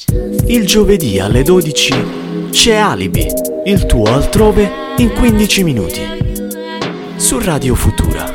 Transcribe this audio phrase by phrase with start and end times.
[0.00, 3.26] Il giovedì alle 12 c'è Alibi,
[3.64, 7.18] il tuo altrove in 15 minuti.
[7.18, 8.30] Su Radio Futura.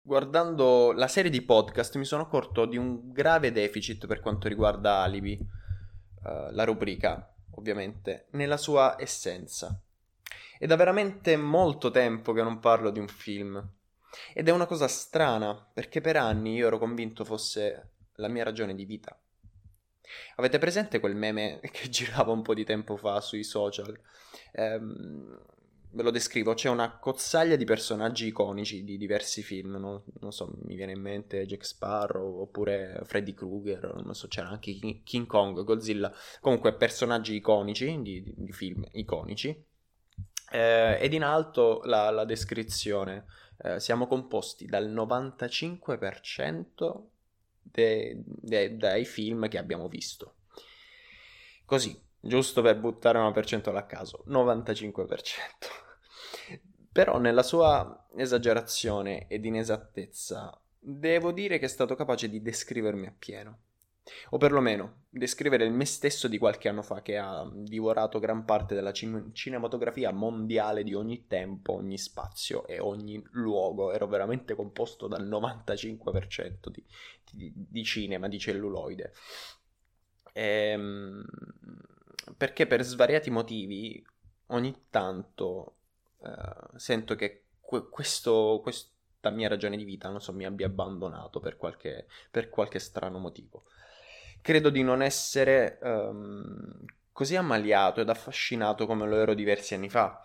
[0.00, 4.98] Guardando la serie di podcast mi sono accorto di un grave deficit per quanto riguarda
[4.98, 9.82] Alibi, uh, la rubrica, ovviamente, nella sua essenza.
[10.56, 13.68] È da veramente molto tempo che non parlo di un film.
[14.32, 18.74] Ed è una cosa strana, perché per anni io ero convinto fosse la mia ragione
[18.74, 19.18] di vita.
[20.36, 23.98] Avete presente quel meme che girava un po' di tempo fa sui social?
[24.52, 25.38] Ehm,
[25.90, 30.04] ve lo descrivo, c'è una cozzaglia di personaggi iconici di diversi film, no?
[30.20, 34.78] non so, mi viene in mente Jack Sparrow oppure Freddy Krueger, non so, c'era anche
[35.02, 39.64] King Kong, Godzilla, comunque personaggi iconici di, di, film iconici.
[40.50, 43.26] Eh, ed in alto la, la descrizione,
[43.62, 47.16] eh, siamo composti dal 95%
[47.70, 50.34] de, de, dai film che abbiamo visto.
[51.64, 55.06] Così, giusto per buttare una percentuale a caso, 95%.
[56.90, 63.58] Però nella sua esagerazione ed inesattezza, devo dire che è stato capace di descrivermi appieno.
[64.30, 68.74] O perlomeno descrivere il me stesso di qualche anno fa che ha divorato gran parte
[68.74, 73.92] della cin- cinematografia mondiale di ogni tempo, ogni spazio e ogni luogo.
[73.92, 76.84] Ero veramente composto dal 95% di,
[77.32, 79.12] di, di cinema, di celluloide.
[80.32, 81.24] Ehm,
[82.36, 84.04] perché per svariati motivi
[84.48, 85.76] ogni tanto
[86.22, 91.40] eh, sento che que- questo, questa mia ragione di vita, non so, mi abbia abbandonato
[91.40, 93.64] per qualche, per qualche strano motivo
[94.40, 100.22] credo di non essere um, così ammaliato ed affascinato come lo ero diversi anni fa.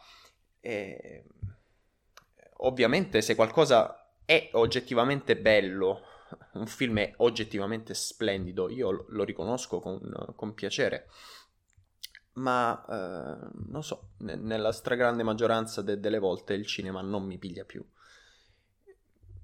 [0.60, 1.26] E...
[2.58, 6.02] Ovviamente se qualcosa è oggettivamente bello,
[6.54, 10.00] un film è oggettivamente splendido, io lo riconosco con,
[10.36, 11.10] con piacere.
[12.36, 17.64] Ma eh, non so, nella stragrande maggioranza de- delle volte il cinema non mi piglia
[17.64, 17.86] più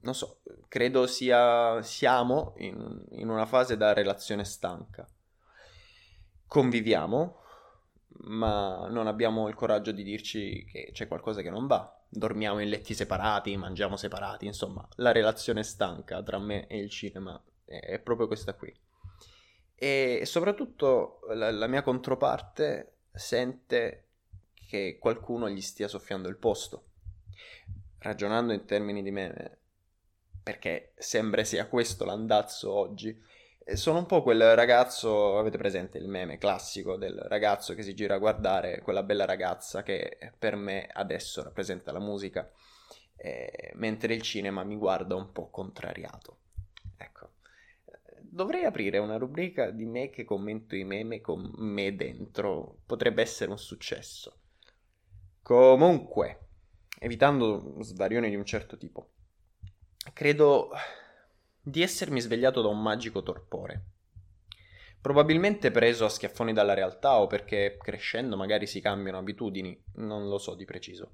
[0.02, 5.08] non so, credo sia, siamo in, in una fase da relazione stanca.
[6.48, 7.38] Conviviamo,
[8.22, 11.94] ma non abbiamo il coraggio di dirci che c'è qualcosa che non va.
[12.08, 17.40] Dormiamo in letti separati, mangiamo separati, insomma, la relazione stanca tra me e il cinema
[17.66, 18.76] è proprio questa qui.
[19.76, 24.08] E soprattutto la, la mia controparte sente
[24.68, 26.86] che qualcuno gli stia soffiando il posto.
[28.00, 29.58] Ragionando in termini di meme,
[30.50, 33.16] perché sembra sia questo l'andazzo oggi.
[33.74, 38.16] Sono un po' quel ragazzo, avete presente il meme classico del ragazzo che si gira
[38.16, 42.52] a guardare quella bella ragazza che per me adesso rappresenta la musica,
[43.16, 46.38] eh, mentre il cinema mi guarda un po' contrariato.
[46.98, 47.34] Ecco,
[48.22, 53.52] dovrei aprire una rubrica di me che commento i meme con me dentro, potrebbe essere
[53.52, 54.40] un successo.
[55.44, 56.48] Comunque,
[56.98, 59.12] evitando svarioni di un certo tipo.
[60.14, 60.72] Credo
[61.62, 63.84] di essermi svegliato da un magico torpore.
[65.02, 70.38] Probabilmente preso a schiaffoni dalla realtà o perché crescendo magari si cambiano abitudini, non lo
[70.38, 71.12] so di preciso.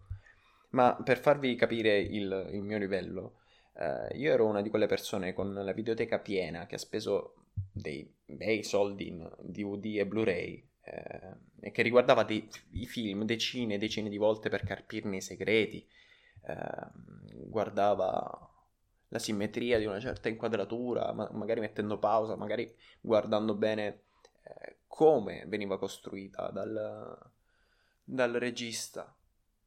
[0.69, 3.41] Ma per farvi capire il, il mio livello,
[3.77, 7.35] eh, io ero una di quelle persone con la videoteca piena che ha speso
[7.71, 13.75] dei bei soldi in DVD e Blu-ray eh, e che riguardava dei, i film decine
[13.75, 15.85] e decine di volte per carpirne i segreti,
[16.47, 16.87] eh,
[17.45, 18.44] guardava
[19.09, 24.01] la simmetria di una certa inquadratura, ma- magari mettendo pausa, magari guardando bene
[24.43, 27.17] eh, come veniva costruita dal,
[28.03, 29.15] dal, regista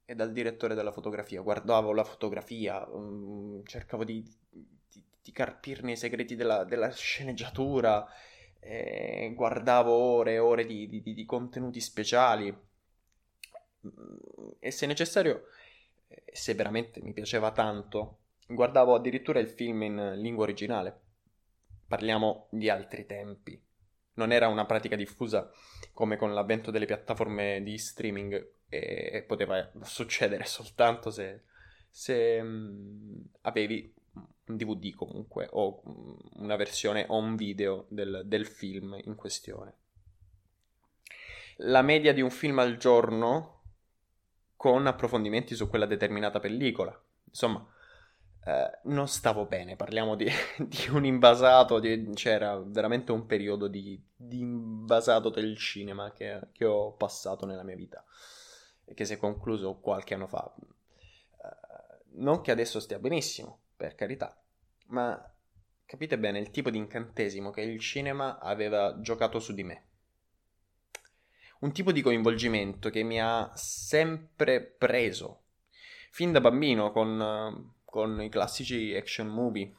[0.04, 1.40] e dal direttore della fotografia.
[1.42, 8.06] Guardavo la fotografia, um, cercavo di, di, di, carpirne i segreti della, della sceneggiatura,
[8.60, 12.52] eh, guardavo ore e ore di, di contenuti speciali
[13.86, 15.44] mm, e se necessario,
[16.08, 18.18] eh, se veramente mi piaceva tanto,
[18.50, 21.00] Guardavo addirittura il film in lingua originale.
[21.86, 23.60] Parliamo di altri tempi.
[24.14, 25.50] Non era una pratica diffusa
[25.92, 31.42] come con l'avvento delle piattaforme di streaming e poteva succedere soltanto se,
[31.90, 33.94] se um, avevi
[34.46, 35.82] un DVD comunque o
[36.36, 39.74] una versione on video del, del film in questione.
[41.62, 43.56] La media di un film al giorno
[44.56, 46.98] con approfondimenti su quella determinata pellicola.
[47.24, 47.64] Insomma,
[48.44, 50.26] eh, non stavo bene, parliamo di,
[50.58, 56.64] di un invasato, di, c'era veramente un periodo di, di invasato del cinema che, che,
[56.64, 58.02] ho passato nella mia vita
[58.84, 60.50] e che si è concluso qualche anno fa.
[60.56, 64.40] Uh, non che adesso stia benissimo, per carità,
[64.86, 65.30] ma
[65.84, 69.82] capite bene il tipo di incantesimo che il cinema aveva giocato su di me.
[71.60, 75.42] Un tipo di coinvolgimento che mi ha sempre preso,
[76.10, 79.74] fin da bambino, con, con i classici action movie,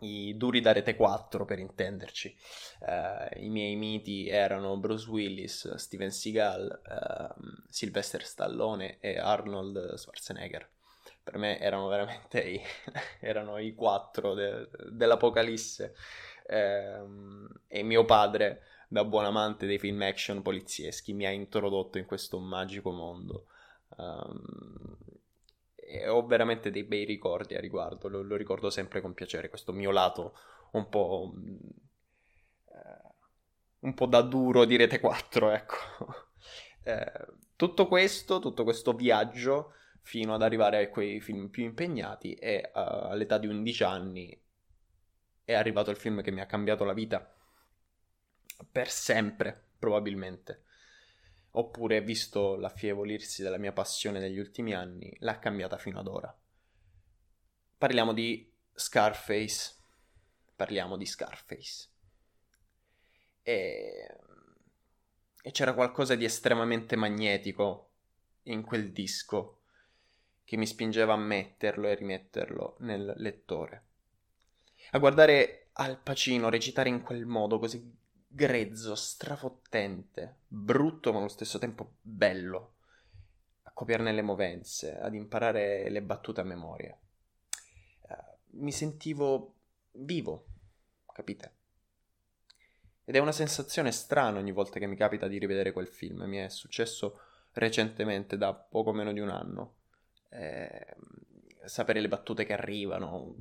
[0.00, 2.36] i duri da rete 4 per intenderci.
[2.80, 10.68] Uh, I miei miti erano Bruce Willis, Steven Seagal, uh, Sylvester Stallone e Arnold Schwarzenegger
[11.22, 12.60] per me erano veramente i,
[13.20, 15.94] erano i quattro de, dell'Apocalisse.
[16.46, 17.02] Eh,
[17.68, 22.38] e mio padre, da buon amante dei film action polizieschi, mi ha introdotto in questo
[22.38, 23.44] magico mondo.
[23.98, 24.96] Um,
[25.88, 29.72] e ho veramente dei bei ricordi a riguardo, lo, lo, ricordo sempre con piacere, questo
[29.72, 30.34] mio lato
[30.72, 31.32] un po'...
[32.64, 33.16] Uh,
[33.80, 35.76] un po' da duro di Rete 4, ecco.
[36.84, 42.70] Eh, tutto questo, tutto questo viaggio fino ad arrivare a quei film più impegnati e
[42.72, 44.42] uh, all'età di 11 anni
[45.44, 47.30] è arrivato il film che mi ha cambiato la vita
[48.70, 50.62] per sempre, probabilmente.
[51.58, 56.38] Oppure, visto l'affievolirsi della mia passione negli ultimi anni, l'ha cambiata fino ad ora.
[57.76, 59.74] Parliamo di Scarface.
[60.54, 61.88] Parliamo di Scarface.
[63.42, 64.16] E...
[65.42, 67.90] e c'era qualcosa di estremamente magnetico
[68.44, 69.62] in quel disco
[70.44, 73.82] che mi spingeva a metterlo e rimetterlo nel lettore.
[74.92, 77.96] A guardare Al Pacino recitare in quel modo così
[78.28, 82.74] grezzo, strafottente, brutto ma allo stesso tempo bello,
[83.62, 86.96] a copiarne le movenze, ad imparare le battute a memoria.
[88.02, 89.54] Uh, mi sentivo
[89.92, 90.46] vivo,
[91.12, 91.52] capite?
[93.04, 96.24] Ed è una sensazione strana ogni volta che mi capita di rivedere quel film.
[96.24, 97.20] Mi è successo
[97.52, 99.76] recentemente, da poco meno di un anno
[100.30, 100.96] eh,
[101.64, 103.34] sapere le battute che arrivano,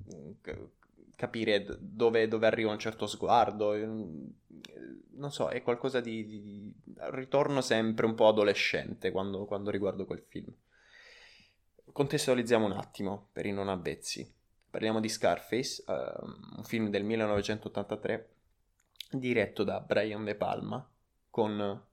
[1.18, 6.74] capire dove, dove, arriva un certo sguardo, non so, è qualcosa di, di...
[7.10, 10.54] ritorno sempre un po' adolescente quando, quando riguardo quel film.
[11.92, 14.32] Contestualizziamo un attimo per i non avvezzi.
[14.70, 18.30] Parliamo di Scarface, uh, un film del 1983
[19.10, 20.88] diretto da Brian De Palma
[21.32, 21.84] con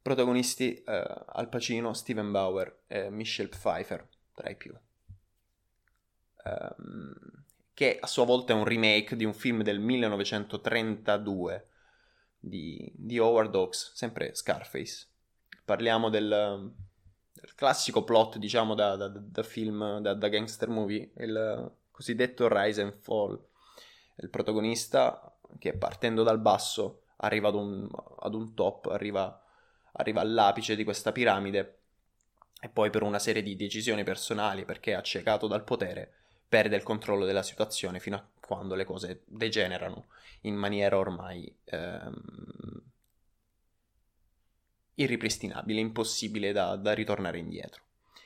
[0.00, 4.72] Protagonisti eh, Al Pacino, Steven Bauer e Michelle Pfeiffer, tra i più.
[6.44, 7.37] Um,
[7.78, 11.68] che a sua volta è un remake di un film del 1932
[12.36, 15.06] di, di Howard Hawks, sempre Scarface.
[15.64, 16.72] Parliamo del,
[17.32, 22.82] del classico plot, diciamo, da, da, da film, da, da, gangster movie, il cosiddetto Rise
[22.82, 23.40] and Fall.
[24.16, 27.88] Il protagonista che partendo dal basso arriva ad un,
[28.18, 29.40] ad un top, arriva
[29.92, 31.76] arriva all'apice di questa piramide
[32.60, 36.14] e poi per una serie di decisioni personali, perché accecato dal potere,
[36.48, 40.06] perde il controllo della situazione fino a quando le cose degenerano
[40.42, 42.82] in maniera ormai ehm,
[44.94, 47.82] irripristinabile, impossibile da, da, ritornare indietro.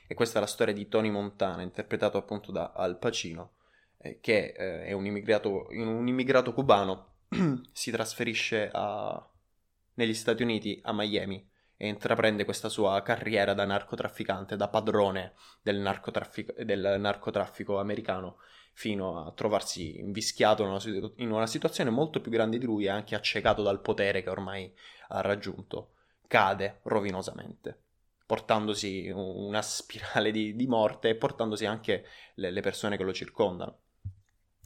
[0.06, 3.54] E questa è la storia di Tony Montana, interpretato appunto da Al Pacino,
[3.98, 7.14] eh, che eh, è un immigrato, un immigrato cubano,
[7.72, 9.26] si trasferisce a,
[9.94, 11.50] negli Stati Uniti, a Miami,
[11.82, 18.36] e intraprende questa sua carriera da narcotrafficante, da padrone del narcotraffico, del narcotraffico americano,
[18.72, 22.88] fino a trovarsi invischiato in una, in una situazione molto più grande di lui e
[22.88, 24.72] anche accecato dal potere che ormai
[25.08, 25.94] ha raggiunto.
[26.28, 27.78] Cade rovinosamente
[28.24, 33.78] portandosi una spirale di, di, morte e portandosi anche le, le, persone che lo circondano.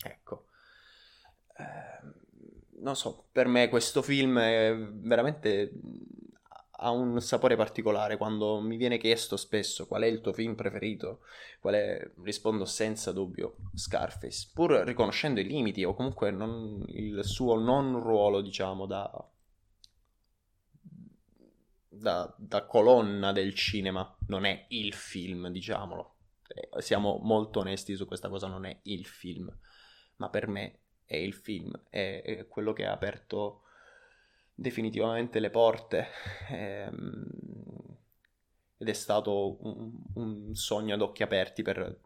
[0.05, 0.49] Ecco.
[1.57, 2.25] Eh,
[2.81, 5.73] non so, per me questo film è veramente
[6.79, 8.17] ha un sapore particolare.
[8.17, 11.21] Quando mi viene chiesto spesso qual è il tuo film preferito,
[11.63, 12.11] è...
[12.23, 16.85] rispondo senza dubbio Scarface, pur riconoscendo i limiti o comunque non...
[16.89, 19.29] il suo non ruolo, diciamo, da...
[21.89, 22.35] da...
[22.37, 26.15] da colonna del cinema, non è il film, diciamolo.
[26.49, 29.53] Eh, siamo molto onesti su questa cosa, non è il film,
[30.17, 33.63] ma per me è il film, è, è quello che ha aperto
[34.57, 36.07] definitivamente le porte
[36.49, 37.27] ehm,
[38.79, 42.01] ed è stato un, un, sogno ad occhi aperti per,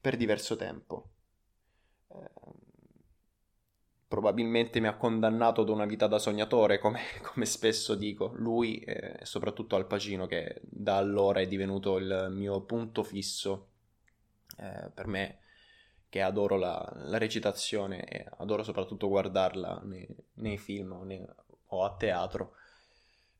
[0.00, 1.10] per diverso tempo.
[2.08, 2.30] Eh,
[4.08, 9.20] probabilmente mi ha condannato ad una vita da sognatore, come, come spesso dico, lui e
[9.22, 13.68] soprattutto Al Pacino che da allora è divenuto il mio punto fisso.
[14.58, 15.38] Eh, per me
[16.10, 21.24] che adoro la, la, recitazione e adoro soprattutto guardarla nei, nei film o, nei,
[21.68, 22.56] o, a teatro,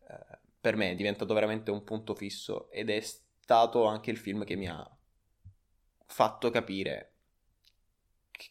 [0.09, 4.45] eh, per me è diventato veramente un punto fisso ed è stato anche il film
[4.45, 4.89] che mi ha
[6.07, 7.11] fatto capire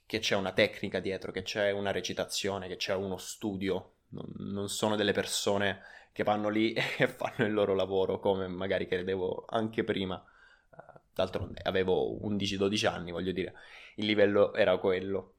[0.05, 3.93] che c'è una tecnica dietro, che c'è una recitazione, che c'è uno studio.
[4.09, 8.85] Non, non sono delle persone che vanno lì e fanno il loro lavoro come magari
[8.85, 10.21] credevo anche prima.
[11.13, 13.53] D'altronde avevo 11-12 anni, voglio dire,
[13.95, 15.35] il livello era quello.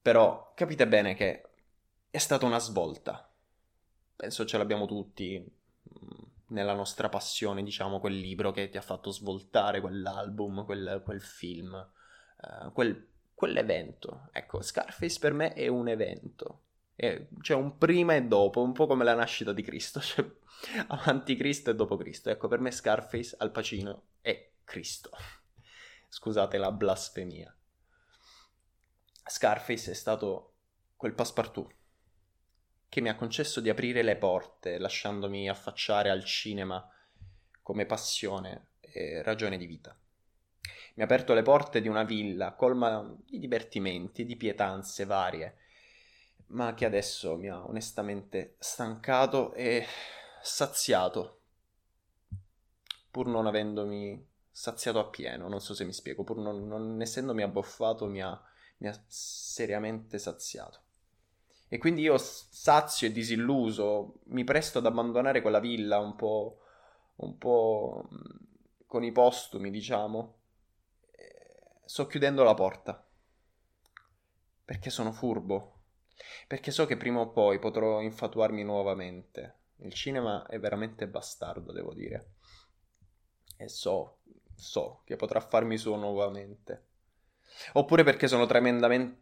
[0.00, 1.42] Però capite bene che
[2.10, 3.30] è stata una svolta.
[4.14, 9.10] Penso ce l'abbiamo tutti mm, nella nostra passione, diciamo, quel libro che ti ha fatto
[9.10, 14.28] svoltare, quell'album, quel, quel film, uh, quel, quell'evento.
[14.32, 16.60] Ecco, Scarface per me è un evento.
[16.94, 20.24] C'è cioè un prima e dopo, un po' come la nascita di Cristo, cioè
[20.88, 22.30] avanti Cristo e dopo Cristo.
[22.30, 25.10] Ecco, per me Scarface, Al Pacino, è Cristo.
[26.08, 27.54] Scusate la blasfemia.
[29.24, 30.54] Scarface è stato
[30.96, 31.74] quel passepartout
[32.88, 36.86] che mi ha concesso di aprire le porte, lasciandomi affacciare al cinema
[37.62, 39.96] come passione e ragione di vita.
[40.94, 45.56] Mi ha aperto le porte di una villa colma di divertimenti, di pietanze varie,
[46.48, 49.86] ma che adesso mi ha onestamente stancato e
[50.42, 51.40] saziato,
[53.10, 58.06] pur non avendomi saziato appieno, non so se mi spiego, pur non, non essendomi abboffato
[58.06, 58.40] mi ha
[58.82, 60.80] mi ha seriamente saziato.
[61.68, 66.60] E quindi io, sazio e disilluso, mi presto ad abbandonare quella villa un po',
[67.16, 68.08] un po'
[68.86, 70.40] con i postumi, diciamo.
[71.84, 73.08] Sto chiudendo la porta.
[74.64, 75.84] Perché sono furbo.
[76.46, 79.60] Perché so che prima o poi potrò infatuarmi nuovamente.
[79.76, 82.34] Il cinema è veramente bastardo, devo dire.
[83.56, 84.18] E so,
[84.54, 86.86] so che potrà farmi suo nuovamente.
[87.74, 89.20] Oppure perché sono tremendamente,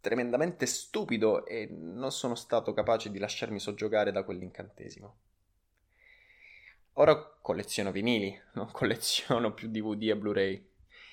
[0.00, 5.16] tremendamente stupido e non sono stato capace di lasciarmi soggiogare da quell'incantesimo.
[6.94, 10.70] Ora colleziono vinili, non colleziono più DVD e Blu-ray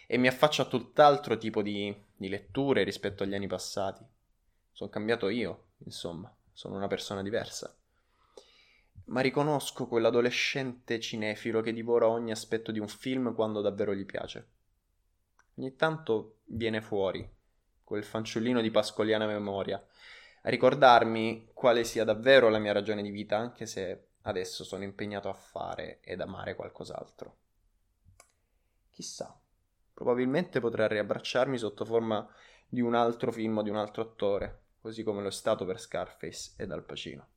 [0.08, 4.06] e mi affaccio a tutt'altro tipo di, di letture rispetto agli anni passati.
[4.72, 7.76] Sono cambiato io, insomma, sono una persona diversa.
[9.06, 14.48] Ma riconosco quell'adolescente cinefilo che divora ogni aspetto di un film quando davvero gli piace.
[15.56, 17.30] Ogni tanto viene fuori
[17.84, 19.86] quel fanciullino di pascoliana memoria
[20.46, 25.30] a ricordarmi quale sia davvero la mia ragione di vita, anche se adesso sono impegnato
[25.30, 27.38] a fare ed amare qualcos'altro.
[28.90, 29.40] Chissà,
[29.94, 32.28] probabilmente potrei riabbracciarmi sotto forma
[32.68, 35.80] di un altro film o di un altro attore, così come lo è stato per
[35.80, 37.28] Scarface ed Al Pacino.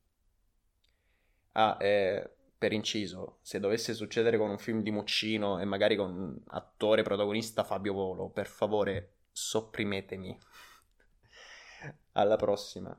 [1.59, 6.39] Ah, eh, per inciso, se dovesse succedere con un film di Muccino e magari con
[6.49, 10.37] attore protagonista Fabio Volo, per favore sopprimetemi.
[12.13, 12.95] Alla prossima,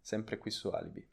[0.00, 1.08] sempre qui su Alibi.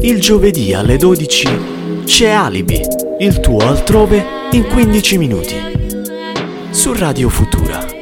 [0.00, 2.80] Il giovedì alle 12 c'è Alibi,
[3.18, 5.54] il tuo altrove in 15 minuti.
[6.70, 7.97] Su Radio Futura.